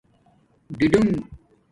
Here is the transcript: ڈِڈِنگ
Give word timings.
ڈِڈِنگ 0.77 1.09